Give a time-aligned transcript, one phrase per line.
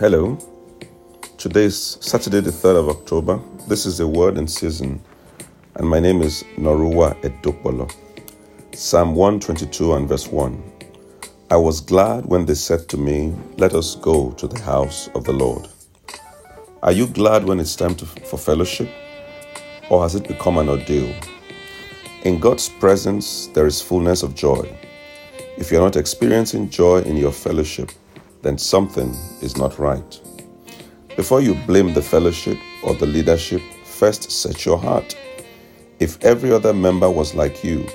[0.00, 0.36] Hello.
[1.38, 3.40] Today is Saturday, the 3rd of October.
[3.68, 5.00] This is the word in season,
[5.76, 7.88] and my name is Norua Edokbolo.
[8.74, 10.60] Psalm 122 and verse 1.
[11.52, 15.22] I was glad when they said to me, Let us go to the house of
[15.22, 15.68] the Lord.
[16.82, 18.90] Are you glad when it's time to, for fellowship?
[19.90, 21.14] Or has it become an ordeal?
[22.24, 24.76] In God's presence, there is fullness of joy.
[25.56, 27.92] If you're not experiencing joy in your fellowship,
[28.44, 29.08] then something
[29.40, 30.20] is not right.
[31.16, 35.16] Before you blame the fellowship or the leadership, first set your heart.
[35.98, 37.88] If every other member was like you,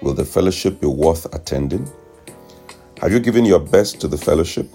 [0.00, 1.90] will the fellowship be worth attending?
[3.02, 4.66] Have you given your best to the fellowship?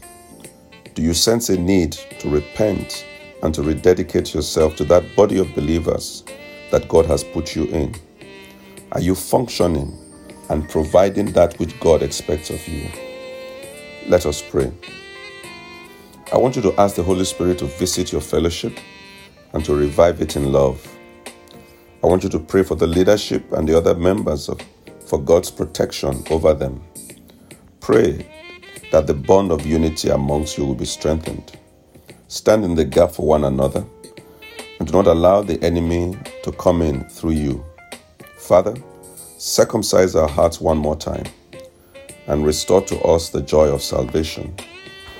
[0.93, 3.03] Do you sense a need to repent
[3.41, 6.23] and to rededicate yourself to that body of believers
[6.69, 7.95] that God has put you in?
[8.91, 9.97] Are you functioning
[10.49, 12.87] and providing that which God expects of you?
[14.07, 14.71] Let us pray.
[16.29, 18.77] I want you to ask the Holy Spirit to visit your fellowship
[19.53, 20.85] and to revive it in love.
[22.03, 24.59] I want you to pray for the leadership and the other members of,
[25.05, 26.83] for God's protection over them.
[27.79, 28.29] Pray
[28.91, 31.57] that the bond of unity amongst you will be strengthened.
[32.27, 33.85] Stand in the gap for one another
[34.79, 37.65] and do not allow the enemy to come in through you.
[38.37, 38.75] Father,
[39.37, 41.25] circumcise our hearts one more time
[42.27, 44.53] and restore to us the joy of salvation.